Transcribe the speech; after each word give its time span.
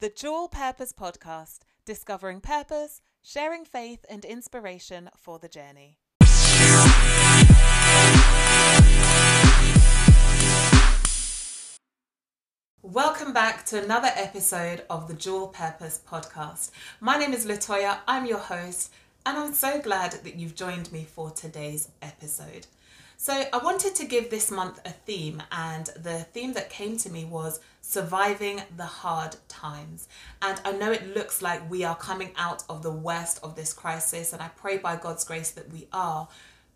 The 0.00 0.10
Jewel 0.10 0.46
Purpose 0.46 0.92
Podcast, 0.92 1.62
discovering 1.84 2.40
purpose, 2.40 3.00
sharing 3.20 3.64
faith 3.64 4.06
and 4.08 4.24
inspiration 4.24 5.10
for 5.16 5.40
the 5.40 5.48
journey. 5.48 5.98
Welcome 12.80 13.32
back 13.32 13.64
to 13.66 13.82
another 13.82 14.12
episode 14.14 14.84
of 14.88 15.08
the 15.08 15.14
Jewel 15.14 15.48
Purpose 15.48 16.00
Podcast. 16.08 16.70
My 17.00 17.18
name 17.18 17.32
is 17.32 17.44
Latoya, 17.44 17.98
I'm 18.06 18.24
your 18.24 18.38
host, 18.38 18.92
and 19.26 19.36
I'm 19.36 19.52
so 19.52 19.80
glad 19.80 20.12
that 20.12 20.36
you've 20.36 20.54
joined 20.54 20.92
me 20.92 21.08
for 21.12 21.32
today's 21.32 21.88
episode. 22.00 22.68
So, 23.20 23.32
I 23.52 23.58
wanted 23.58 23.96
to 23.96 24.04
give 24.04 24.30
this 24.30 24.48
month 24.48 24.78
a 24.84 24.90
theme, 24.90 25.42
and 25.50 25.86
the 25.86 26.20
theme 26.32 26.52
that 26.52 26.70
came 26.70 26.96
to 26.98 27.10
me 27.10 27.24
was 27.24 27.58
surviving 27.80 28.62
the 28.76 28.86
hard 28.86 29.34
times. 29.48 30.06
And 30.40 30.60
I 30.64 30.70
know 30.70 30.92
it 30.92 31.16
looks 31.16 31.42
like 31.42 31.68
we 31.68 31.82
are 31.82 31.96
coming 31.96 32.30
out 32.36 32.62
of 32.68 32.84
the 32.84 32.92
worst 32.92 33.40
of 33.42 33.56
this 33.56 33.72
crisis, 33.72 34.32
and 34.32 34.40
I 34.40 34.46
pray 34.54 34.78
by 34.78 34.94
God's 34.94 35.24
grace 35.24 35.50
that 35.50 35.68
we 35.72 35.88
are. 35.92 36.28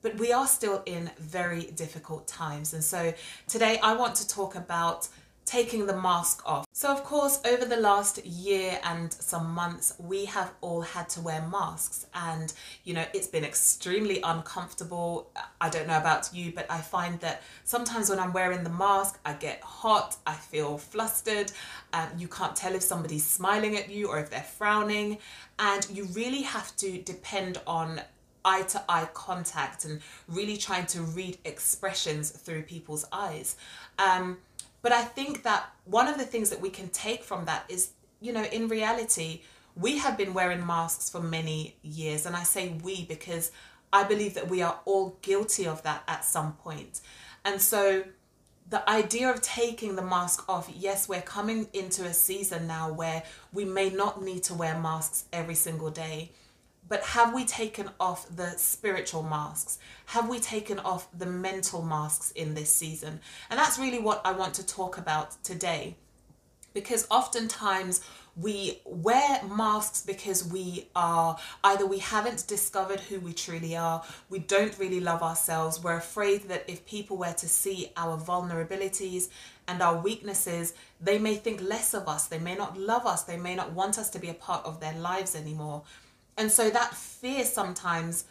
But 0.02 0.18
we 0.18 0.32
are 0.32 0.48
still 0.48 0.82
in 0.84 1.12
very 1.16 1.66
difficult 1.76 2.26
times. 2.26 2.74
And 2.74 2.82
so 2.82 3.14
today 3.46 3.78
I 3.80 3.94
want 3.94 4.16
to 4.16 4.26
talk 4.26 4.56
about 4.56 5.06
taking 5.44 5.86
the 5.86 5.96
mask 5.96 6.42
off. 6.46 6.66
So, 6.72 6.90
of 6.90 7.04
course, 7.04 7.40
over 7.44 7.64
the 7.64 7.76
last 7.76 8.24
year 8.24 8.78
and 8.84 9.12
some 9.12 9.52
months, 9.52 9.94
we 9.98 10.24
have 10.26 10.52
all 10.60 10.82
had 10.82 11.08
to 11.10 11.20
wear 11.20 11.46
masks, 11.50 12.06
and 12.14 12.52
you 12.84 12.94
know, 12.94 13.04
it's 13.12 13.26
been 13.26 13.44
extremely 13.44 14.20
uncomfortable. 14.22 15.30
I 15.60 15.68
don't 15.68 15.86
know 15.86 15.98
about 15.98 16.30
you, 16.32 16.52
but 16.52 16.66
I 16.70 16.78
find 16.78 17.20
that 17.20 17.42
sometimes 17.64 18.10
when 18.10 18.18
I'm 18.18 18.32
wearing 18.32 18.64
the 18.64 18.70
mask, 18.70 19.18
I 19.24 19.34
get 19.34 19.60
hot, 19.62 20.16
I 20.26 20.34
feel 20.34 20.78
flustered, 20.78 21.52
and 21.92 22.20
you 22.20 22.28
can't 22.28 22.56
tell 22.56 22.74
if 22.74 22.82
somebody's 22.82 23.26
smiling 23.26 23.76
at 23.76 23.90
you 23.90 24.08
or 24.08 24.18
if 24.18 24.30
they're 24.30 24.42
frowning, 24.42 25.18
and 25.58 25.86
you 25.92 26.04
really 26.06 26.42
have 26.42 26.74
to 26.76 26.98
depend 27.02 27.60
on 27.66 28.00
eye 28.44 28.62
to 28.62 28.82
eye 28.88 29.08
contact 29.14 29.84
and 29.84 30.00
really 30.28 30.56
trying 30.56 30.86
to 30.86 31.00
read 31.02 31.38
expressions 31.44 32.30
through 32.30 32.62
people's 32.62 33.04
eyes. 33.12 33.56
Um, 33.98 34.38
but 34.82 34.92
I 34.92 35.02
think 35.02 35.44
that 35.44 35.70
one 35.84 36.08
of 36.08 36.18
the 36.18 36.24
things 36.24 36.50
that 36.50 36.60
we 36.60 36.70
can 36.70 36.88
take 36.88 37.22
from 37.22 37.44
that 37.46 37.64
is, 37.68 37.92
you 38.20 38.32
know, 38.32 38.42
in 38.44 38.68
reality, 38.68 39.42
we 39.76 39.98
have 39.98 40.18
been 40.18 40.34
wearing 40.34 40.66
masks 40.66 41.08
for 41.08 41.20
many 41.20 41.76
years. 41.82 42.26
And 42.26 42.36
I 42.36 42.42
say 42.42 42.74
we 42.82 43.04
because 43.04 43.52
I 43.92 44.04
believe 44.04 44.34
that 44.34 44.48
we 44.48 44.60
are 44.62 44.78
all 44.84 45.16
guilty 45.22 45.66
of 45.66 45.82
that 45.84 46.02
at 46.08 46.24
some 46.24 46.54
point. 46.54 47.00
And 47.44 47.60
so 47.60 48.04
the 48.68 48.88
idea 48.88 49.30
of 49.30 49.40
taking 49.42 49.96
the 49.96 50.02
mask 50.02 50.48
off, 50.48 50.70
yes, 50.74 51.08
we're 51.08 51.22
coming 51.22 51.68
into 51.72 52.04
a 52.04 52.12
season 52.12 52.66
now 52.66 52.92
where 52.92 53.22
we 53.52 53.64
may 53.64 53.90
not 53.90 54.22
need 54.22 54.42
to 54.44 54.54
wear 54.54 54.78
masks 54.78 55.24
every 55.32 55.54
single 55.54 55.90
day. 55.90 56.32
But 56.92 57.04
have 57.04 57.32
we 57.32 57.46
taken 57.46 57.88
off 57.98 58.26
the 58.36 58.50
spiritual 58.58 59.22
masks? 59.22 59.78
Have 60.04 60.28
we 60.28 60.38
taken 60.38 60.78
off 60.78 61.08
the 61.16 61.24
mental 61.24 61.80
masks 61.80 62.32
in 62.32 62.52
this 62.52 62.70
season? 62.70 63.18
And 63.48 63.58
that's 63.58 63.78
really 63.78 63.98
what 63.98 64.20
I 64.26 64.32
want 64.32 64.52
to 64.56 64.66
talk 64.66 64.98
about 64.98 65.42
today. 65.42 65.96
Because 66.74 67.06
oftentimes 67.10 68.02
we 68.36 68.82
wear 68.84 69.42
masks 69.44 70.02
because 70.02 70.46
we 70.46 70.88
are 70.94 71.38
either 71.64 71.86
we 71.86 71.98
haven't 71.98 72.46
discovered 72.46 73.00
who 73.00 73.20
we 73.20 73.32
truly 73.32 73.74
are, 73.74 74.04
we 74.28 74.40
don't 74.40 74.78
really 74.78 75.00
love 75.00 75.22
ourselves, 75.22 75.82
we're 75.82 75.96
afraid 75.96 76.48
that 76.48 76.64
if 76.68 76.84
people 76.84 77.16
were 77.16 77.32
to 77.32 77.48
see 77.48 77.90
our 77.96 78.18
vulnerabilities 78.18 79.30
and 79.66 79.80
our 79.80 79.98
weaknesses, 79.98 80.74
they 81.00 81.18
may 81.18 81.36
think 81.36 81.62
less 81.62 81.94
of 81.94 82.08
us, 82.08 82.26
they 82.26 82.38
may 82.38 82.54
not 82.54 82.78
love 82.78 83.06
us, 83.06 83.22
they 83.22 83.36
may 83.38 83.54
not 83.54 83.72
want 83.72 83.98
us 83.98 84.10
to 84.10 84.18
be 84.18 84.28
a 84.28 84.34
part 84.34 84.64
of 84.66 84.80
their 84.80 84.94
lives 84.94 85.34
anymore. 85.34 85.82
And 86.36 86.50
so 86.50 86.70
that 86.70 86.94
fear 86.94 87.44
sometimes 87.44 88.24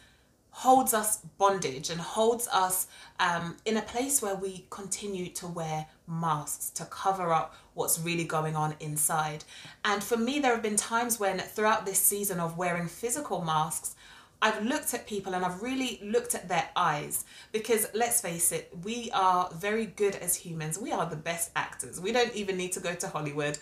holds 0.52 0.92
us 0.92 1.18
bondage 1.38 1.88
and 1.88 2.00
holds 2.00 2.46
us 2.48 2.86
um, 3.18 3.56
in 3.64 3.78
a 3.78 3.82
place 3.82 4.20
where 4.20 4.34
we 4.34 4.66
continue 4.68 5.28
to 5.30 5.46
wear 5.46 5.86
masks 6.06 6.68
to 6.70 6.84
cover 6.84 7.32
up 7.32 7.54
what's 7.74 7.98
really 7.98 8.24
going 8.24 8.54
on 8.54 8.74
inside. 8.78 9.44
And 9.84 10.04
for 10.04 10.18
me, 10.18 10.40
there 10.40 10.52
have 10.52 10.62
been 10.62 10.76
times 10.76 11.18
when 11.18 11.38
throughout 11.38 11.86
this 11.86 11.98
season 11.98 12.38
of 12.38 12.58
wearing 12.58 12.86
physical 12.86 13.40
masks, 13.40 13.96
I've 14.42 14.62
looked 14.64 14.92
at 14.92 15.06
people 15.06 15.34
and 15.34 15.44
I've 15.44 15.62
really 15.62 16.00
looked 16.02 16.34
at 16.34 16.48
their 16.48 16.68
eyes 16.76 17.24
because 17.52 17.86
let's 17.94 18.20
face 18.20 18.52
it, 18.52 18.70
we 18.82 19.08
are 19.14 19.48
very 19.54 19.86
good 19.86 20.16
as 20.16 20.34
humans. 20.34 20.78
We 20.78 20.92
are 20.92 21.06
the 21.06 21.16
best 21.16 21.50
actors. 21.54 22.00
We 22.00 22.12
don't 22.12 22.34
even 22.34 22.56
need 22.56 22.72
to 22.72 22.80
go 22.80 22.92
to 22.92 23.08
Hollywood 23.08 23.58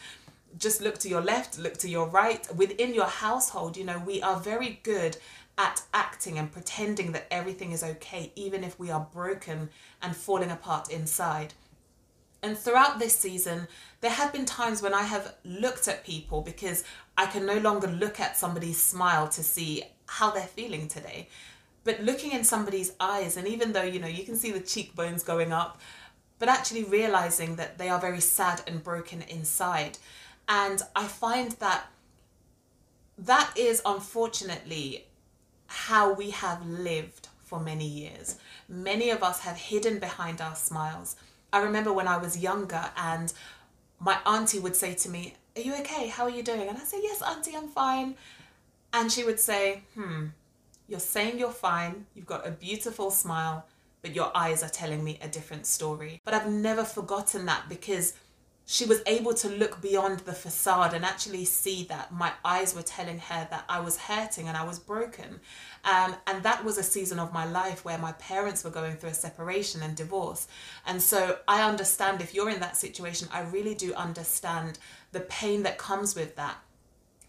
just 0.58 0.80
look 0.80 0.98
to 0.98 1.08
your 1.08 1.20
left, 1.20 1.58
look 1.58 1.76
to 1.78 1.88
your 1.88 2.06
right. 2.08 2.46
Within 2.54 2.94
your 2.94 3.06
household, 3.06 3.76
you 3.76 3.84
know, 3.84 4.02
we 4.04 4.22
are 4.22 4.38
very 4.38 4.80
good 4.82 5.16
at 5.56 5.82
acting 5.92 6.38
and 6.38 6.50
pretending 6.50 7.12
that 7.12 7.26
everything 7.30 7.72
is 7.72 7.82
okay, 7.82 8.32
even 8.34 8.64
if 8.64 8.78
we 8.78 8.90
are 8.90 9.06
broken 9.12 9.68
and 10.00 10.16
falling 10.16 10.50
apart 10.50 10.90
inside. 10.90 11.54
And 12.42 12.56
throughout 12.56 12.98
this 12.98 13.16
season, 13.16 13.68
there 14.00 14.10
have 14.10 14.32
been 14.32 14.46
times 14.46 14.80
when 14.80 14.94
I 14.94 15.02
have 15.02 15.34
looked 15.44 15.88
at 15.88 16.04
people 16.04 16.40
because 16.40 16.84
I 17.16 17.26
can 17.26 17.44
no 17.44 17.58
longer 17.58 17.86
look 17.86 18.18
at 18.18 18.36
somebody's 18.36 18.82
smile 18.82 19.28
to 19.28 19.42
see 19.42 19.82
how 20.06 20.30
they're 20.30 20.44
feeling 20.44 20.88
today. 20.88 21.28
But 21.84 22.00
looking 22.00 22.32
in 22.32 22.44
somebody's 22.44 22.92
eyes, 22.98 23.36
and 23.36 23.46
even 23.46 23.72
though, 23.72 23.82
you 23.82 24.00
know, 24.00 24.06
you 24.06 24.24
can 24.24 24.36
see 24.36 24.52
the 24.52 24.60
cheekbones 24.60 25.22
going 25.22 25.52
up, 25.52 25.80
but 26.38 26.48
actually 26.48 26.84
realizing 26.84 27.56
that 27.56 27.76
they 27.76 27.90
are 27.90 28.00
very 28.00 28.20
sad 28.20 28.62
and 28.66 28.82
broken 28.82 29.22
inside. 29.22 29.98
And 30.50 30.82
I 30.96 31.06
find 31.06 31.52
that 31.52 31.86
that 33.16 33.52
is 33.56 33.80
unfortunately 33.86 35.06
how 35.68 36.12
we 36.12 36.30
have 36.30 36.66
lived 36.66 37.28
for 37.44 37.60
many 37.60 37.86
years. 37.86 38.36
Many 38.68 39.10
of 39.10 39.22
us 39.22 39.40
have 39.40 39.56
hidden 39.56 40.00
behind 40.00 40.40
our 40.40 40.56
smiles. 40.56 41.14
I 41.52 41.62
remember 41.62 41.92
when 41.92 42.08
I 42.08 42.16
was 42.16 42.36
younger 42.36 42.90
and 42.96 43.32
my 44.00 44.18
auntie 44.26 44.58
would 44.58 44.74
say 44.74 44.94
to 44.94 45.08
me, 45.08 45.34
Are 45.56 45.62
you 45.62 45.74
okay? 45.76 46.08
How 46.08 46.24
are 46.24 46.30
you 46.30 46.42
doing? 46.42 46.68
And 46.68 46.76
I 46.76 46.82
say, 46.82 46.98
Yes, 47.00 47.22
auntie, 47.22 47.56
I'm 47.56 47.68
fine. 47.68 48.16
And 48.92 49.12
she 49.12 49.22
would 49.22 49.38
say, 49.38 49.82
Hmm, 49.94 50.26
you're 50.88 50.98
saying 50.98 51.38
you're 51.38 51.52
fine, 51.52 52.06
you've 52.14 52.26
got 52.26 52.44
a 52.44 52.50
beautiful 52.50 53.12
smile, 53.12 53.66
but 54.02 54.16
your 54.16 54.36
eyes 54.36 54.64
are 54.64 54.68
telling 54.68 55.04
me 55.04 55.20
a 55.22 55.28
different 55.28 55.66
story. 55.66 56.20
But 56.24 56.34
I've 56.34 56.50
never 56.50 56.82
forgotten 56.82 57.46
that 57.46 57.68
because 57.68 58.14
she 58.70 58.84
was 58.84 59.02
able 59.06 59.34
to 59.34 59.48
look 59.48 59.80
beyond 59.82 60.20
the 60.20 60.32
facade 60.32 60.94
and 60.94 61.04
actually 61.04 61.44
see 61.44 61.82
that 61.82 62.12
my 62.12 62.30
eyes 62.44 62.72
were 62.72 62.84
telling 62.84 63.18
her 63.18 63.48
that 63.50 63.64
I 63.68 63.80
was 63.80 63.96
hurting 63.96 64.46
and 64.46 64.56
I 64.56 64.62
was 64.62 64.78
broken. 64.78 65.40
Um, 65.84 66.14
and 66.28 66.40
that 66.44 66.64
was 66.64 66.78
a 66.78 66.84
season 66.84 67.18
of 67.18 67.32
my 67.32 67.44
life 67.44 67.84
where 67.84 67.98
my 67.98 68.12
parents 68.12 68.62
were 68.62 68.70
going 68.70 68.94
through 68.94 69.10
a 69.10 69.14
separation 69.14 69.82
and 69.82 69.96
divorce. 69.96 70.46
And 70.86 71.02
so 71.02 71.38
I 71.48 71.68
understand 71.68 72.20
if 72.20 72.32
you're 72.32 72.48
in 72.48 72.60
that 72.60 72.76
situation, 72.76 73.26
I 73.32 73.40
really 73.40 73.74
do 73.74 73.92
understand 73.94 74.78
the 75.10 75.20
pain 75.22 75.64
that 75.64 75.76
comes 75.76 76.14
with 76.14 76.36
that 76.36 76.56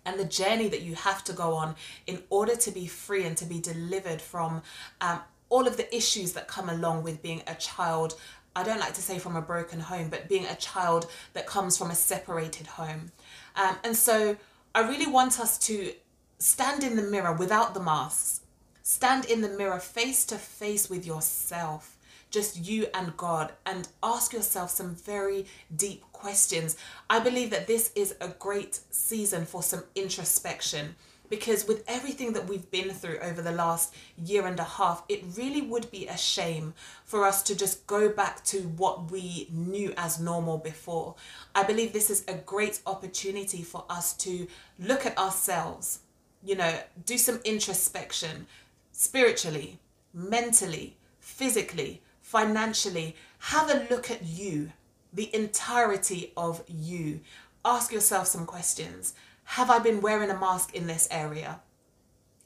and 0.05 0.19
the 0.19 0.25
journey 0.25 0.69
that 0.69 0.83
you 0.83 0.93
have 0.93 1.23
to 1.23 1.33
go 1.33 1.55
on 1.55 1.73
in 2.05 2.21
order 2.29 2.55
to 2.55 2.69
be 2.69 2.85
free 2.85 3.25
and 3.25 3.35
to 3.37 3.45
be 3.45 3.59
delivered 3.59 4.21
from 4.21 4.61
um, 5.01 5.21
all 5.49 5.67
of 5.67 5.77
the 5.77 5.95
issues 5.95 6.33
that 6.33 6.47
come 6.47 6.69
along 6.69 7.03
with 7.03 7.21
being 7.21 7.41
a 7.45 7.55
child 7.55 8.15
I 8.55 8.63
don't 8.63 8.79
like 8.79 8.93
to 8.95 9.01
say 9.01 9.17
from 9.17 9.35
a 9.35 9.41
broken 9.41 9.79
home, 9.79 10.09
but 10.09 10.27
being 10.27 10.45
a 10.45 10.55
child 10.55 11.07
that 11.33 11.47
comes 11.47 11.77
from 11.77 11.91
a 11.91 11.95
separated 11.95 12.67
home. 12.67 13.11
Um, 13.55 13.77
and 13.83 13.95
so 13.95 14.35
I 14.75 14.81
really 14.81 15.07
want 15.07 15.39
us 15.39 15.57
to 15.59 15.93
stand 16.37 16.83
in 16.83 16.95
the 16.95 17.03
mirror 17.03 17.33
without 17.33 17.73
the 17.73 17.79
masks, 17.79 18.41
stand 18.83 19.25
in 19.25 19.41
the 19.41 19.49
mirror 19.49 19.79
face 19.79 20.25
to 20.25 20.35
face 20.35 20.89
with 20.89 21.05
yourself, 21.05 21.97
just 22.29 22.67
you 22.67 22.87
and 22.93 23.15
God, 23.15 23.53
and 23.65 23.87
ask 24.03 24.33
yourself 24.33 24.71
some 24.71 24.95
very 24.95 25.45
deep 25.75 26.03
questions. 26.11 26.75
I 27.09 27.19
believe 27.19 27.51
that 27.51 27.67
this 27.67 27.91
is 27.95 28.15
a 28.19 28.29
great 28.29 28.79
season 28.89 29.45
for 29.45 29.63
some 29.63 29.83
introspection 29.95 30.95
because 31.31 31.65
with 31.65 31.85
everything 31.87 32.33
that 32.33 32.45
we've 32.45 32.69
been 32.71 32.89
through 32.89 33.17
over 33.19 33.41
the 33.41 33.53
last 33.53 33.95
year 34.21 34.45
and 34.45 34.59
a 34.59 34.65
half, 34.65 35.01
it 35.07 35.23
really 35.37 35.61
would 35.61 35.89
be 35.89 36.05
a 36.05 36.17
shame 36.17 36.73
for 37.05 37.25
us 37.25 37.41
to 37.43 37.55
just 37.55 37.87
go 37.87 38.09
back 38.09 38.43
to 38.43 38.57
what 38.75 39.09
we 39.09 39.47
knew 39.49 39.93
as 39.95 40.19
normal 40.19 40.57
before. 40.57 41.15
I 41.55 41.63
believe 41.63 41.93
this 41.93 42.09
is 42.09 42.25
a 42.27 42.33
great 42.33 42.81
opportunity 42.85 43.63
for 43.63 43.85
us 43.89 44.11
to 44.17 44.45
look 44.77 45.05
at 45.05 45.17
ourselves, 45.17 45.99
you 46.43 46.55
know, 46.55 46.73
do 47.05 47.17
some 47.17 47.39
introspection 47.45 48.45
spiritually, 48.91 49.79
mentally, 50.13 50.97
physically, 51.21 52.01
financially. 52.19 53.15
Have 53.39 53.69
a 53.69 53.87
look 53.89 54.11
at 54.11 54.25
you, 54.25 54.73
the 55.13 55.33
entirety 55.33 56.33
of 56.35 56.61
you. 56.67 57.21
Ask 57.63 57.93
yourself 57.93 58.27
some 58.27 58.45
questions 58.45 59.13
have 59.51 59.69
I 59.69 59.79
been 59.79 59.99
wearing 59.99 60.29
a 60.29 60.39
mask 60.39 60.73
in 60.73 60.87
this 60.87 61.09
area? 61.11 61.59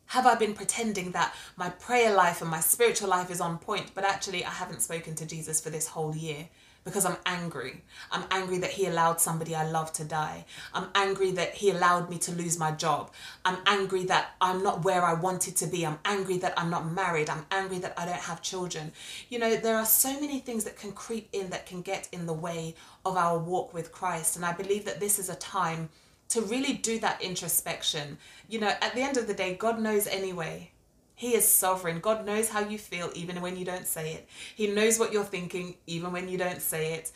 Have 0.07 0.25
I 0.25 0.34
been 0.34 0.56
pretending 0.56 1.12
that 1.12 1.36
my 1.56 1.69
prayer 1.69 2.12
life 2.12 2.42
and 2.42 2.50
my 2.50 2.60
spiritual 2.60 3.10
life 3.10 3.30
is 3.30 3.40
on 3.40 3.60
point, 3.60 3.92
but 3.94 4.04
actually 4.04 4.44
I 4.44 4.50
haven't 4.50 4.81
spoken 4.81 5.13
to 5.16 5.25
Jesus 5.28 5.62
for 5.62 5.69
this 5.69 5.90
whole 5.90 6.16
year? 6.16 6.50
because 6.86 7.04
I'm 7.04 7.18
angry. 7.25 7.81
I'm 8.12 8.25
angry 8.30 8.60
that 8.60 8.69
he 8.69 8.86
allowed 8.86 9.19
somebody 9.19 9.56
I 9.56 9.68
love 9.68 9.92
to 9.94 10.06
die. 10.06 10.46
I'm 10.72 10.90
angry 10.94 11.31
that 11.31 11.56
he 11.56 11.72
allowed 11.72 12.12
me 12.12 12.19
to 12.19 12.31
lose 12.31 12.60
my 12.60 12.72
job. 12.72 13.12
I'm 13.44 13.57
angry 13.66 14.04
that 14.06 14.36
I'm 14.40 14.62
not 14.62 14.86
where 14.86 15.04
I 15.04 15.16
wanted 15.16 15.56
to 15.57 15.66
be. 15.66 15.84
I'm 15.84 15.98
angry 16.06 16.38
that 16.38 16.54
I'm 16.56 16.69
not 16.69 16.92
married. 16.92 17.28
I'm 17.28 17.48
angry 17.50 17.80
that 17.80 17.96
I 17.98 18.06
don't 18.06 18.19
have 18.19 18.44
children. 18.44 18.92
You 19.30 19.40
know, 19.40 19.56
there 19.56 19.78
are 19.78 19.86
so 19.86 20.13
many 20.22 20.40
things 20.40 20.63
that 20.66 20.78
can 20.78 20.92
creep 20.92 21.28
in 21.34 21.50
that 21.50 21.66
can 21.66 21.81
get 21.81 22.07
in 22.12 22.28
the 22.28 22.34
way 22.34 22.75
of 23.04 23.18
our 23.18 23.40
walk 23.40 23.74
with 23.74 23.92
Christ. 23.92 24.36
And 24.36 24.46
I 24.46 24.54
believe 24.54 24.86
that 24.86 25.00
this 25.00 25.18
is 25.18 25.28
a 25.28 25.36
time 25.36 25.90
to 26.35 26.41
really 26.41 26.73
do 26.73 26.99
that 26.99 27.21
introspection. 27.21 28.17
You 28.49 28.59
know, 28.59 28.67
at 28.81 28.93
the 28.93 29.01
end 29.01 29.17
of 29.17 29.27
the 29.27 29.33
day, 29.33 29.55
God 29.55 29.79
knows 29.79 30.05
anyway. 30.05 30.71
He 31.15 31.33
is 31.33 31.47
sovereign. 31.47 31.99
God 31.99 32.25
knows 32.25 32.49
how 32.49 32.59
you 32.59 32.77
feel 32.77 33.09
even 33.15 33.41
when 33.41 33.55
you 33.55 33.63
don't 33.63 33.87
say 33.87 34.13
it. 34.13 34.27
He 34.53 34.67
knows 34.67 34.99
what 34.99 35.13
you're 35.13 35.23
thinking 35.23 35.75
even 35.87 36.11
when 36.11 36.27
you 36.27 36.37
don't 36.37 36.61
say 36.61 36.93
it. 36.93 37.11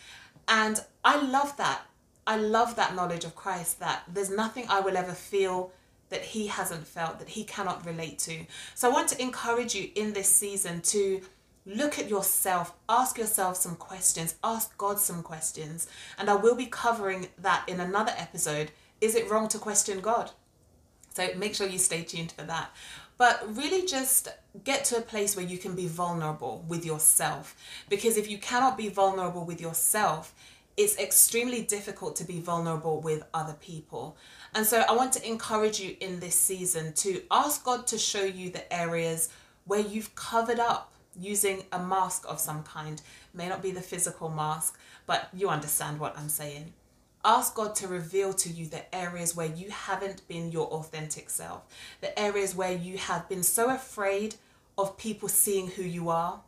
And 0.48 0.80
I 1.04 1.22
love 1.22 1.56
that. 1.58 1.82
I 2.26 2.38
love 2.38 2.78
that 2.78 2.96
knowledge 2.96 3.26
of 3.26 3.36
Christ 3.36 3.82
that 3.82 4.04
there's 4.08 4.30
nothing 4.30 4.66
I 4.70 4.80
will 4.80 4.96
ever 4.96 5.12
feel 5.12 5.72
that 6.10 6.22
he 6.22 6.48
hasn't 6.48 6.88
felt, 6.88 7.20
that 7.20 7.30
he 7.30 7.44
cannot 7.44 7.86
relate 7.86 8.20
to. 8.20 8.46
So 8.74 8.90
I 8.90 8.94
want 8.94 9.10
to 9.10 9.22
encourage 9.22 9.76
you 9.76 9.90
in 9.96 10.14
this 10.14 10.30
season 10.30 10.82
to 10.82 11.22
look 11.66 12.00
at 12.00 12.10
yourself, 12.10 12.74
ask 12.88 13.18
yourself 13.18 13.58
some 13.58 13.76
questions, 13.76 14.36
ask 14.44 14.76
God 14.78 15.00
some 15.00 15.22
questions. 15.24 15.88
And 16.18 16.30
I 16.30 16.36
will 16.36 16.56
be 16.56 16.66
covering 16.66 17.28
that 17.38 17.68
in 17.68 17.80
another 17.80 18.14
episode. 18.18 18.72
Is 19.02 19.16
it 19.16 19.30
wrong 19.30 19.48
to 19.50 19.58
question 19.58 20.00
God? 20.00 20.32
So 21.14 21.28
make 21.36 21.56
sure 21.56 21.68
you 21.68 21.80
stay 21.80 22.04
tuned 22.04 22.32
for 22.32 22.44
that 22.44 22.72
but 23.20 23.46
really 23.56 23.86
just 23.86 24.30
get 24.64 24.86
to 24.86 24.98
a 24.98 25.02
place 25.02 25.36
where 25.36 25.46
you 25.46 25.58
can 25.58 25.76
be 25.76 25.88
vulnerable 25.88 26.64
with 26.70 26.86
yourself. 26.86 27.56
Because 27.90 28.16
if 28.16 28.30
you 28.30 28.38
cannot 28.38 28.78
be 28.78 28.88
vulnerable 28.88 29.44
with 29.44 29.60
yourself, 29.60 30.34
it's 30.78 30.98
extremely 30.98 31.62
difficult 31.62 32.16
to 32.16 32.24
be 32.24 32.40
vulnerable 32.40 33.02
with 33.02 33.24
other 33.34 33.56
people. 33.60 34.16
And 34.56 34.66
so 34.66 34.86
I 34.88 34.94
want 34.94 35.12
to 35.14 35.28
encourage 35.28 35.82
you 35.82 35.98
in 36.00 36.22
this 36.22 36.36
season 36.36 36.94
to 36.94 37.22
ask 37.30 37.66
God 37.66 37.86
to 37.88 37.98
show 37.98 38.24
you 38.24 38.50
the 38.50 38.74
areas 38.74 39.28
where 39.66 39.82
you've 39.82 40.16
covered 40.16 40.60
up 40.60 40.94
using 41.20 41.64
a 41.74 41.80
mask 41.80 42.24
of 42.26 42.40
some 42.40 42.64
kind. 42.64 43.02
May 43.34 43.50
not 43.50 43.62
be 43.62 43.72
the 43.72 43.82
physical 43.82 44.30
mask, 44.30 44.80
but 45.06 45.28
you 45.34 45.50
understand 45.50 46.00
what 46.00 46.18
I'm 46.18 46.30
saying. 46.30 46.72
Ask 47.24 47.56
God 47.56 47.76
to 47.76 47.88
reveal 47.88 48.32
to 48.34 48.50
you 48.50 48.66
the 48.68 48.96
areas 48.96 49.36
where 49.36 49.48
you 49.48 49.70
haven't 49.72 50.26
been 50.28 50.52
your 50.52 50.68
authentic 50.68 51.30
self, 51.30 51.64
the 52.00 52.18
areas 52.18 52.56
where 52.56 52.72
you 52.72 52.98
have 52.98 53.28
been 53.28 53.44
so 53.44 53.70
afraid 53.70 54.36
of 54.78 54.98
people 54.98 55.28
seeing 55.28 55.68
who 55.68 55.84
you 55.84 56.10
are 56.10 56.42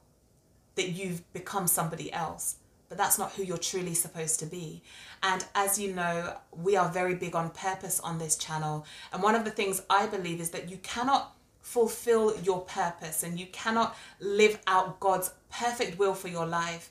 that 0.75 0.89
you've 0.89 1.31
become 1.33 1.67
somebody 1.67 2.11
else. 2.13 2.55
But 2.87 2.97
that's 2.97 3.19
not 3.19 3.33
who 3.33 3.43
you're 3.43 3.57
truly 3.57 3.93
supposed 3.93 4.39
to 4.39 4.45
be. 4.45 4.81
And 5.23 5.45
as 5.55 5.77
you 5.77 5.93
know, 5.93 6.37
we 6.51 6.75
are 6.75 6.89
very 6.89 7.15
big 7.15 7.35
on 7.35 7.49
purpose 7.51 7.99
on 7.99 8.17
this 8.17 8.35
channel. 8.35 8.85
And 9.13 9.21
one 9.21 9.35
of 9.35 9.45
the 9.45 9.51
things 9.51 9.81
I 9.89 10.07
believe 10.07 10.41
is 10.41 10.49
that 10.51 10.69
you 10.69 10.77
cannot 10.77 11.35
fulfill 11.61 12.37
your 12.41 12.61
purpose 12.61 13.23
and 13.23 13.39
you 13.39 13.45
cannot 13.47 13.95
live 14.19 14.59
out 14.67 14.99
God's 14.99 15.31
perfect 15.49 15.99
will 15.99 16.13
for 16.13 16.27
your 16.27 16.45
life 16.45 16.89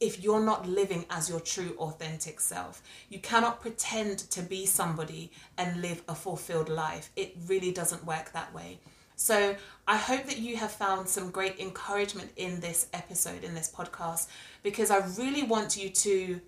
if 0.00 0.22
you're 0.22 0.44
not 0.44 0.68
living 0.68 1.04
as 1.10 1.28
your 1.28 1.40
true 1.40 1.74
authentic 1.78 2.40
self. 2.40 2.82
You 3.08 3.18
cannot 3.20 3.60
pretend 3.60 4.18
to 4.30 4.42
be 4.42 4.66
somebody 4.66 5.30
and 5.56 5.80
live 5.80 6.02
a 6.08 6.14
fulfilled 6.14 6.68
life. 6.68 7.10
It 7.16 7.36
really 7.46 7.72
doesn't 7.72 8.04
work 8.04 8.32
that 8.32 8.54
way. 8.54 8.80
So, 9.16 9.54
I 9.86 9.96
hope 9.96 10.24
that 10.24 10.38
you 10.38 10.56
have 10.56 10.72
found 10.72 11.08
some 11.08 11.30
great 11.30 11.60
encouragement 11.60 12.32
in 12.36 12.58
this 12.58 12.88
episode, 12.92 13.44
in 13.44 13.54
this 13.54 13.70
podcast, 13.72 14.26
because 14.64 14.90
I 14.90 15.06
really 15.16 15.44
want 15.44 15.76
you 15.76 15.88
to 15.88 16.40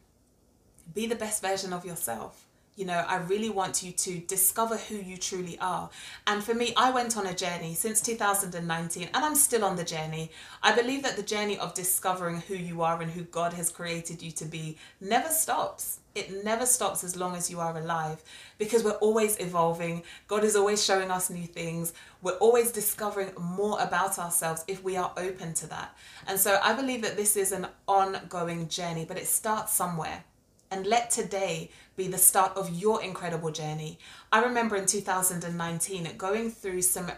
be 0.94 1.06
the 1.06 1.14
best 1.14 1.42
version 1.42 1.72
of 1.72 1.84
yourself 1.84 2.45
you 2.76 2.84
know, 2.84 3.04
I 3.08 3.16
really 3.16 3.48
want 3.48 3.82
you 3.82 3.90
to 3.90 4.18
discover 4.18 4.76
who 4.76 4.96
you 4.96 5.16
truly 5.16 5.58
are. 5.60 5.88
And 6.26 6.44
for 6.44 6.52
me, 6.52 6.74
I 6.76 6.90
went 6.90 7.16
on 7.16 7.26
a 7.26 7.34
journey 7.34 7.74
since 7.74 8.02
2019 8.02 9.08
and 9.14 9.24
I'm 9.24 9.34
still 9.34 9.64
on 9.64 9.76
the 9.76 9.84
journey. 9.84 10.30
I 10.62 10.76
believe 10.76 11.02
that 11.02 11.16
the 11.16 11.22
journey 11.22 11.58
of 11.58 11.72
discovering 11.72 12.42
who 12.42 12.54
you 12.54 12.82
are 12.82 13.00
and 13.00 13.10
who 13.10 13.22
God 13.22 13.54
has 13.54 13.70
created 13.70 14.22
you 14.22 14.30
to 14.32 14.44
be 14.44 14.76
never 15.00 15.30
stops. 15.30 16.00
It 16.14 16.44
never 16.44 16.66
stops 16.66 17.02
as 17.02 17.16
long 17.16 17.34
as 17.34 17.50
you 17.50 17.60
are 17.60 17.76
alive 17.76 18.22
because 18.58 18.84
we're 18.84 18.92
always 18.92 19.38
evolving. 19.38 20.02
God 20.28 20.44
is 20.44 20.54
always 20.54 20.84
showing 20.84 21.10
us 21.10 21.30
new 21.30 21.46
things. 21.46 21.94
We're 22.20 22.32
always 22.32 22.72
discovering 22.72 23.32
more 23.38 23.80
about 23.80 24.18
ourselves 24.18 24.64
if 24.68 24.84
we 24.84 24.96
are 24.98 25.12
open 25.16 25.54
to 25.54 25.66
that. 25.68 25.96
And 26.26 26.38
so 26.38 26.58
I 26.62 26.74
believe 26.74 27.02
that 27.02 27.16
this 27.16 27.36
is 27.36 27.52
an 27.52 27.68
ongoing 27.88 28.68
journey, 28.68 29.06
but 29.06 29.16
it 29.16 29.26
starts 29.26 29.72
somewhere. 29.72 30.24
And 30.70 30.86
let 30.86 31.10
today 31.10 31.70
be 31.96 32.08
the 32.08 32.18
start 32.18 32.56
of 32.56 32.70
your 32.70 33.02
incredible 33.02 33.50
journey. 33.50 33.98
I 34.32 34.42
remember 34.42 34.76
in 34.76 34.86
2019 34.86 36.16
going 36.16 36.50
through 36.50 36.82
some 36.82 37.10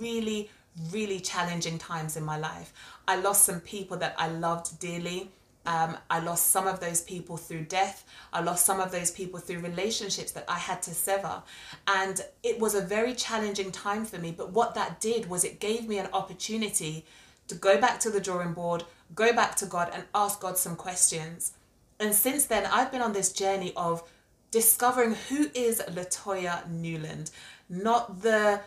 really, 0.00 0.50
really 0.90 1.20
challenging 1.20 1.78
times 1.78 2.16
in 2.16 2.24
my 2.24 2.36
life. 2.38 2.72
I 3.08 3.16
lost 3.16 3.44
some 3.44 3.60
people 3.60 3.96
that 3.98 4.14
I 4.18 4.28
loved 4.28 4.78
dearly. 4.78 5.30
Um, 5.64 5.96
I 6.10 6.20
lost 6.20 6.50
some 6.50 6.66
of 6.66 6.78
those 6.78 7.00
people 7.00 7.36
through 7.36 7.64
death. 7.64 8.04
I 8.32 8.40
lost 8.40 8.64
some 8.64 8.80
of 8.80 8.92
those 8.92 9.10
people 9.10 9.40
through 9.40 9.60
relationships 9.60 10.30
that 10.32 10.44
I 10.48 10.58
had 10.58 10.80
to 10.82 10.94
sever. 10.94 11.42
And 11.88 12.20
it 12.42 12.60
was 12.60 12.74
a 12.74 12.80
very 12.80 13.14
challenging 13.14 13.72
time 13.72 14.04
for 14.04 14.18
me. 14.18 14.32
But 14.36 14.52
what 14.52 14.74
that 14.74 15.00
did 15.00 15.28
was 15.28 15.44
it 15.44 15.58
gave 15.58 15.88
me 15.88 15.98
an 15.98 16.08
opportunity 16.12 17.04
to 17.48 17.54
go 17.54 17.80
back 17.80 18.00
to 18.00 18.10
the 18.10 18.20
drawing 18.20 18.52
board, 18.52 18.84
go 19.14 19.32
back 19.32 19.56
to 19.56 19.66
God, 19.66 19.90
and 19.92 20.04
ask 20.14 20.40
God 20.40 20.56
some 20.58 20.76
questions. 20.76 21.52
And 21.98 22.14
since 22.14 22.46
then, 22.46 22.66
I've 22.66 22.92
been 22.92 23.02
on 23.02 23.12
this 23.12 23.32
journey 23.32 23.72
of 23.76 24.02
discovering 24.50 25.14
who 25.28 25.50
is 25.54 25.80
Latoya 25.88 26.68
Newland, 26.70 27.30
not 27.68 28.22
the 28.22 28.60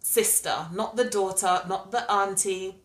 sister, 0.00 0.66
not 0.72 0.96
the 0.96 1.04
daughter, 1.04 1.62
not 1.68 1.90
the 1.90 2.10
auntie, 2.10 2.76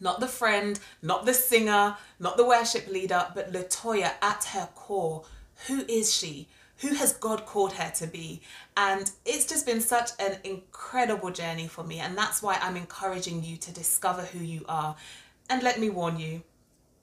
not 0.00 0.20
the 0.20 0.28
friend, 0.28 0.78
not 1.00 1.26
the 1.26 1.34
singer, 1.34 1.96
not 2.18 2.36
the 2.36 2.44
worship 2.44 2.88
leader, 2.88 3.26
but 3.34 3.52
Latoya 3.52 4.12
at 4.20 4.44
her 4.52 4.68
core. 4.74 5.24
Who 5.66 5.84
is 5.88 6.12
she? 6.12 6.48
Who 6.78 6.94
has 6.94 7.12
God 7.12 7.46
called 7.46 7.74
her 7.74 7.90
to 7.96 8.06
be? 8.08 8.42
And 8.76 9.10
it's 9.24 9.46
just 9.46 9.64
been 9.64 9.80
such 9.80 10.10
an 10.18 10.38
incredible 10.42 11.30
journey 11.30 11.68
for 11.68 11.84
me. 11.84 12.00
And 12.00 12.18
that's 12.18 12.42
why 12.42 12.58
I'm 12.60 12.76
encouraging 12.76 13.44
you 13.44 13.56
to 13.58 13.72
discover 13.72 14.22
who 14.22 14.40
you 14.40 14.64
are. 14.68 14.96
And 15.48 15.62
let 15.62 15.78
me 15.78 15.90
warn 15.90 16.18
you, 16.18 16.42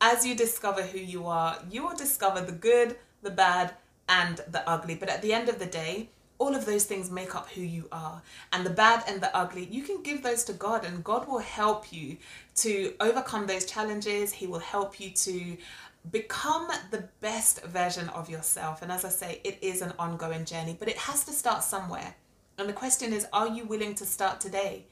as 0.01 0.25
you 0.25 0.35
discover 0.35 0.81
who 0.81 0.99
you 0.99 1.27
are, 1.27 1.57
you 1.69 1.83
will 1.83 1.95
discover 1.95 2.41
the 2.41 2.51
good, 2.51 2.95
the 3.21 3.31
bad, 3.31 3.73
and 4.07 4.37
the 4.49 4.67
ugly. 4.67 4.95
But 4.95 5.09
at 5.09 5.21
the 5.21 5.33
end 5.33 5.49
of 5.49 5.59
the 5.59 5.65
day, 5.65 6.09
all 6.37 6.55
of 6.55 6.65
those 6.65 6.85
things 6.85 7.11
make 7.11 7.35
up 7.35 7.49
who 7.49 7.61
you 7.61 7.87
are. 7.91 8.21
And 8.53 8.65
the 8.65 8.69
bad 8.69 9.03
and 9.07 9.21
the 9.21 9.35
ugly, 9.35 9.65
you 9.65 9.83
can 9.83 10.01
give 10.01 10.23
those 10.23 10.45
to 10.45 10.53
God, 10.53 10.85
and 10.85 11.03
God 11.03 11.27
will 11.27 11.39
help 11.39 11.91
you 11.91 12.17
to 12.55 12.93
overcome 13.01 13.45
those 13.45 13.65
challenges. 13.65 14.31
He 14.31 14.47
will 14.47 14.59
help 14.59 14.99
you 14.99 15.11
to 15.11 15.57
become 16.11 16.69
the 16.91 17.09
best 17.19 17.63
version 17.65 18.07
of 18.09 18.29
yourself. 18.29 18.81
And 18.81 18.91
as 18.91 19.03
I 19.03 19.09
say, 19.09 19.41
it 19.43 19.59
is 19.61 19.81
an 19.81 19.93
ongoing 19.99 20.45
journey, 20.45 20.75
but 20.79 20.87
it 20.87 20.97
has 20.97 21.25
to 21.25 21.31
start 21.31 21.61
somewhere. 21.61 22.15
And 22.57 22.69
the 22.69 22.73
question 22.73 23.13
is 23.13 23.27
are 23.33 23.49
you 23.49 23.65
willing 23.65 23.95
to 23.95 24.05
start 24.05 24.39
today? 24.39 24.85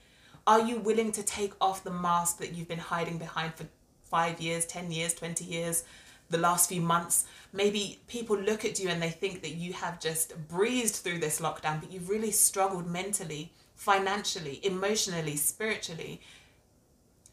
Are 0.45 0.61
you 0.61 0.79
willing 0.79 1.11
to 1.13 1.23
take 1.23 1.53
off 1.59 1.83
the 1.83 1.91
mask 1.91 2.39
that 2.39 2.53
you've 2.53 2.67
been 2.69 2.77
hiding 2.77 3.17
behind 3.17 3.55
for 3.55 3.65
five 4.09 4.39
years, 4.41 4.65
10 4.65 4.91
years, 4.91 5.13
20 5.13 5.45
years? 5.45 5.83
the 6.29 6.37
last 6.37 6.69
few 6.69 6.81
months. 6.81 7.25
Maybe 7.53 7.99
people 8.07 8.37
look 8.37 8.65
at 8.65 8.79
you 8.79 8.89
and 8.89 9.01
they 9.01 9.09
think 9.09 9.41
that 9.41 9.55
you 9.55 9.73
have 9.73 9.99
just 9.99 10.33
breezed 10.47 10.97
through 10.97 11.19
this 11.19 11.39
lockdown, 11.39 11.79
but 11.79 11.91
you've 11.91 12.09
really 12.09 12.31
struggled 12.31 12.87
mentally, 12.87 13.51
financially, 13.75 14.59
emotionally, 14.63 15.37
spiritually. 15.37 16.21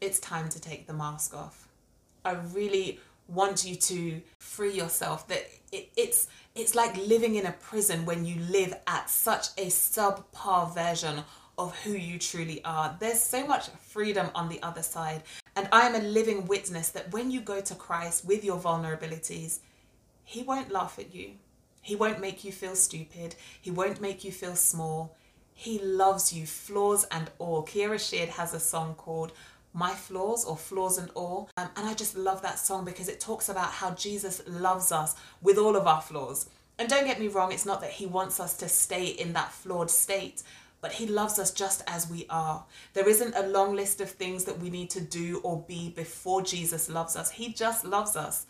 It's 0.01 0.19
time 0.19 0.49
to 0.49 0.61
take 0.61 0.87
the 0.87 0.93
mask 0.93 1.35
off. 1.35 1.67
I 2.23 2.33
really 2.53 2.99
want 3.27 3.65
you 3.65 3.75
to 3.75 4.21
free 4.39 4.73
yourself 4.73 5.27
that 5.27 5.49
it, 5.71 5.89
it's 5.97 6.27
it's 6.53 6.75
like 6.75 6.95
living 6.95 7.35
in 7.35 7.45
a 7.47 7.51
prison 7.51 8.05
when 8.05 8.23
you 8.23 8.39
live 8.49 8.73
at 8.87 9.09
such 9.09 9.47
a 9.57 9.65
subpar 9.65 10.73
version 10.73 11.21
of 11.57 11.75
who 11.79 11.91
you 11.91 12.17
truly 12.17 12.63
are. 12.63 12.95
There's 12.99 13.19
so 13.19 13.45
much 13.45 13.67
freedom 13.81 14.29
on 14.35 14.47
the 14.47 14.61
other 14.63 14.83
side. 14.83 15.23
And 15.55 15.69
I 15.71 15.85
am 15.87 15.95
a 15.95 15.99
living 15.99 16.47
witness 16.47 16.89
that 16.89 17.13
when 17.13 17.31
you 17.31 17.39
go 17.39 17.61
to 17.61 17.75
Christ 17.75 18.25
with 18.25 18.43
your 18.43 18.59
vulnerabilities, 18.59 19.59
He 20.23 20.43
won't 20.43 20.71
laugh 20.71 20.99
at 20.99 21.15
you. 21.15 21.31
He 21.81 21.95
won't 21.95 22.19
make 22.19 22.43
you 22.43 22.51
feel 22.51 22.75
stupid. 22.75 23.35
He 23.61 23.71
won't 23.71 24.01
make 24.01 24.23
you 24.23 24.31
feel 24.31 24.55
small. 24.55 25.15
He 25.53 25.79
loves 25.79 26.33
you, 26.33 26.45
flaws 26.45 27.05
and 27.05 27.29
all. 27.39 27.63
Kierra 27.63 27.97
Sheard 27.97 28.29
has 28.29 28.53
a 28.53 28.59
song 28.59 28.95
called 28.95 29.31
My 29.71 29.91
Flaws 29.91 30.43
or 30.43 30.57
Flaws 30.57 30.97
and 30.97 31.09
All. 31.15 31.49
Um, 31.55 31.69
and 31.77 31.87
I 31.87 31.93
just 31.93 32.17
love 32.17 32.41
that 32.41 32.59
song 32.59 32.83
because 32.83 33.07
it 33.07 33.19
talks 33.21 33.47
about 33.49 33.71
how 33.71 33.91
Jesus 33.91 34.41
loves 34.47 34.91
us 34.91 35.15
with 35.41 35.57
all 35.57 35.77
of 35.77 35.87
our 35.87 36.01
flaws. 36.01 36.49
And 36.77 36.89
don't 36.89 37.05
get 37.05 37.21
me 37.21 37.29
wrong, 37.29 37.53
it's 37.53 37.65
not 37.65 37.79
that 37.81 37.91
he 37.91 38.05
wants 38.05 38.39
us 38.39 38.57
to 38.57 38.67
stay 38.67 39.05
in 39.05 39.31
that 39.33 39.53
flawed 39.53 39.89
state, 39.89 40.43
but 40.85 40.93
He 40.93 41.07
loves 41.07 41.39
us 41.39 41.49
just 41.49 41.81
as 41.87 42.07
we 42.11 42.27
are. 42.29 42.63
There 42.93 43.09
isn't 43.09 43.33
a 43.35 43.47
long 43.47 43.75
list 43.75 44.01
of 44.01 44.11
things 44.11 44.43
that 44.43 44.59
we 44.59 44.69
need 44.69 44.91
to 44.91 45.01
do 45.01 45.41
or 45.43 45.65
be 45.67 45.89
before 45.89 46.43
Jesus 46.43 46.91
loves 46.91 47.15
us. 47.15 47.31
He 47.31 47.51
just 47.51 47.83
loves 47.83 48.15
us. 48.15 48.45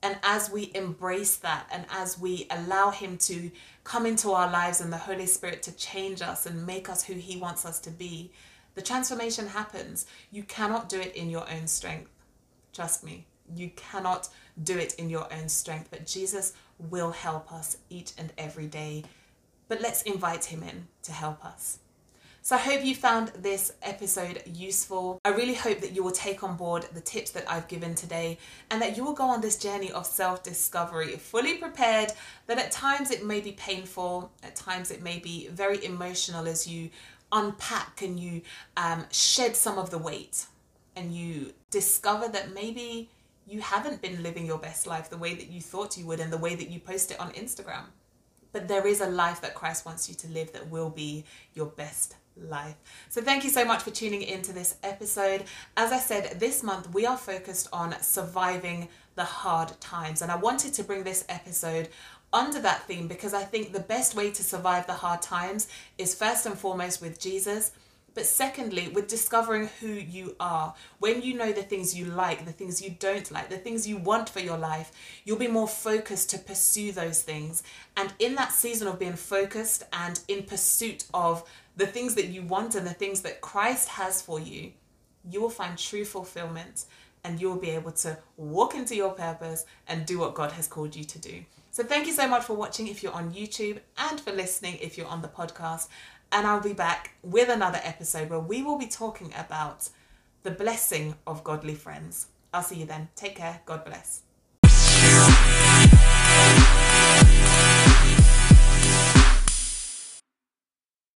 And 0.00 0.16
as 0.22 0.48
we 0.48 0.70
embrace 0.76 1.34
that 1.38 1.66
and 1.72 1.84
as 1.90 2.20
we 2.20 2.46
allow 2.50 2.92
Him 2.92 3.18
to 3.18 3.50
come 3.82 4.06
into 4.06 4.30
our 4.30 4.48
lives 4.48 4.80
and 4.80 4.92
the 4.92 4.96
Holy 4.96 5.26
Spirit 5.26 5.64
to 5.64 5.72
change 5.72 6.22
us 6.22 6.46
and 6.46 6.64
make 6.64 6.88
us 6.88 7.02
who 7.02 7.14
He 7.14 7.36
wants 7.36 7.66
us 7.66 7.80
to 7.80 7.90
be, 7.90 8.30
the 8.76 8.80
transformation 8.82 9.48
happens. 9.48 10.06
You 10.30 10.44
cannot 10.44 10.88
do 10.88 11.00
it 11.00 11.16
in 11.16 11.30
your 11.30 11.50
own 11.50 11.66
strength. 11.66 12.12
Trust 12.72 13.02
me, 13.02 13.26
you 13.56 13.70
cannot 13.74 14.28
do 14.62 14.78
it 14.78 14.94
in 15.00 15.10
your 15.10 15.26
own 15.32 15.48
strength, 15.48 15.88
but 15.90 16.06
Jesus 16.06 16.52
will 16.78 17.10
help 17.10 17.52
us 17.52 17.76
each 17.90 18.12
and 18.16 18.32
every 18.38 18.68
day. 18.68 19.02
But 19.68 19.80
let's 19.80 20.02
invite 20.02 20.46
Him 20.46 20.62
in 20.62 20.88
to 21.02 21.12
help 21.12 21.44
us. 21.44 21.78
So 22.46 22.54
I 22.54 22.60
hope 22.60 22.84
you 22.84 22.94
found 22.94 23.32
this 23.36 23.72
episode 23.82 24.40
useful. 24.46 25.20
I 25.24 25.30
really 25.30 25.54
hope 25.54 25.80
that 25.80 25.96
you 25.96 26.04
will 26.04 26.12
take 26.12 26.44
on 26.44 26.56
board 26.56 26.86
the 26.94 27.00
tips 27.00 27.32
that 27.32 27.50
I've 27.50 27.66
given 27.66 27.96
today 27.96 28.38
and 28.70 28.80
that 28.80 28.96
you 28.96 29.02
will 29.04 29.14
go 29.14 29.24
on 29.24 29.40
this 29.40 29.56
journey 29.58 29.90
of 29.90 30.06
self 30.06 30.44
discovery 30.44 31.16
fully 31.16 31.58
prepared 31.58 32.12
that 32.46 32.58
at 32.60 32.70
times 32.70 33.10
it 33.10 33.26
may 33.26 33.40
be 33.40 33.50
painful, 33.50 34.30
at 34.44 34.54
times 34.54 34.92
it 34.92 35.02
may 35.02 35.18
be 35.18 35.48
very 35.48 35.84
emotional 35.84 36.46
as 36.46 36.68
you 36.68 36.90
unpack 37.32 38.00
and 38.02 38.20
you 38.20 38.42
um, 38.76 39.04
shed 39.10 39.56
some 39.56 39.76
of 39.76 39.90
the 39.90 39.98
weight 39.98 40.46
and 40.94 41.12
you 41.12 41.52
discover 41.72 42.28
that 42.28 42.54
maybe 42.54 43.10
you 43.48 43.60
haven't 43.60 44.00
been 44.00 44.22
living 44.22 44.46
your 44.46 44.58
best 44.58 44.86
life 44.86 45.10
the 45.10 45.16
way 45.16 45.34
that 45.34 45.48
you 45.48 45.60
thought 45.60 45.98
you 45.98 46.06
would 46.06 46.20
and 46.20 46.32
the 46.32 46.38
way 46.38 46.54
that 46.54 46.70
you 46.70 46.78
post 46.78 47.10
it 47.10 47.18
on 47.18 47.32
Instagram. 47.32 47.86
But 48.56 48.68
there 48.68 48.86
is 48.86 49.02
a 49.02 49.06
life 49.06 49.42
that 49.42 49.54
Christ 49.54 49.84
wants 49.84 50.08
you 50.08 50.14
to 50.14 50.28
live 50.28 50.50
that 50.54 50.70
will 50.70 50.88
be 50.88 51.26
your 51.52 51.66
best 51.66 52.14
life. 52.38 52.74
So, 53.10 53.20
thank 53.20 53.44
you 53.44 53.50
so 53.50 53.66
much 53.66 53.82
for 53.82 53.90
tuning 53.90 54.22
into 54.22 54.50
this 54.50 54.76
episode. 54.82 55.44
As 55.76 55.92
I 55.92 55.98
said, 55.98 56.40
this 56.40 56.62
month 56.62 56.94
we 56.94 57.04
are 57.04 57.18
focused 57.18 57.68
on 57.70 57.94
surviving 58.00 58.88
the 59.14 59.24
hard 59.24 59.78
times, 59.78 60.22
and 60.22 60.32
I 60.32 60.36
wanted 60.36 60.72
to 60.72 60.84
bring 60.84 61.04
this 61.04 61.26
episode 61.28 61.90
under 62.32 62.58
that 62.60 62.84
theme 62.84 63.08
because 63.08 63.34
I 63.34 63.42
think 63.42 63.74
the 63.74 63.80
best 63.80 64.14
way 64.14 64.30
to 64.30 64.42
survive 64.42 64.86
the 64.86 64.94
hard 64.94 65.20
times 65.20 65.68
is 65.98 66.14
first 66.14 66.46
and 66.46 66.58
foremost 66.58 67.02
with 67.02 67.20
Jesus. 67.20 67.72
But 68.16 68.24
secondly, 68.24 68.88
with 68.88 69.08
discovering 69.08 69.68
who 69.78 69.88
you 69.88 70.36
are, 70.40 70.74
when 71.00 71.20
you 71.20 71.34
know 71.34 71.52
the 71.52 71.62
things 71.62 71.94
you 71.94 72.06
like, 72.06 72.46
the 72.46 72.50
things 72.50 72.80
you 72.80 72.96
don't 72.98 73.30
like, 73.30 73.50
the 73.50 73.58
things 73.58 73.86
you 73.86 73.98
want 73.98 74.30
for 74.30 74.40
your 74.40 74.56
life, 74.56 74.90
you'll 75.26 75.36
be 75.36 75.48
more 75.48 75.68
focused 75.68 76.30
to 76.30 76.38
pursue 76.38 76.92
those 76.92 77.20
things. 77.20 77.62
And 77.94 78.14
in 78.18 78.34
that 78.36 78.52
season 78.52 78.88
of 78.88 78.98
being 78.98 79.16
focused 79.16 79.82
and 79.92 80.18
in 80.28 80.44
pursuit 80.44 81.04
of 81.12 81.46
the 81.76 81.86
things 81.86 82.14
that 82.14 82.28
you 82.28 82.40
want 82.40 82.74
and 82.74 82.86
the 82.86 82.94
things 82.94 83.20
that 83.20 83.42
Christ 83.42 83.90
has 83.90 84.22
for 84.22 84.40
you, 84.40 84.72
you 85.30 85.42
will 85.42 85.50
find 85.50 85.76
true 85.76 86.06
fulfillment 86.06 86.86
and 87.22 87.38
you 87.38 87.50
will 87.50 87.60
be 87.60 87.70
able 87.70 87.92
to 87.92 88.16
walk 88.38 88.74
into 88.74 88.96
your 88.96 89.10
purpose 89.10 89.66
and 89.88 90.06
do 90.06 90.18
what 90.18 90.34
God 90.34 90.52
has 90.52 90.66
called 90.66 90.96
you 90.96 91.04
to 91.04 91.18
do. 91.18 91.44
So, 91.70 91.82
thank 91.82 92.06
you 92.06 92.14
so 92.14 92.26
much 92.26 92.44
for 92.44 92.54
watching 92.54 92.88
if 92.88 93.02
you're 93.02 93.12
on 93.12 93.34
YouTube 93.34 93.80
and 93.98 94.18
for 94.18 94.32
listening 94.32 94.78
if 94.80 94.96
you're 94.96 95.06
on 95.06 95.20
the 95.20 95.28
podcast. 95.28 95.88
And 96.32 96.46
I'll 96.46 96.60
be 96.60 96.72
back 96.72 97.12
with 97.22 97.48
another 97.48 97.80
episode 97.82 98.30
where 98.30 98.40
we 98.40 98.62
will 98.62 98.78
be 98.78 98.86
talking 98.86 99.32
about 99.36 99.88
the 100.42 100.50
blessing 100.50 101.14
of 101.26 101.44
godly 101.44 101.74
friends. 101.74 102.26
I'll 102.52 102.62
see 102.62 102.76
you 102.76 102.86
then. 102.86 103.08
Take 103.16 103.36
care. 103.36 103.60
God 103.64 103.84
bless. 103.84 104.22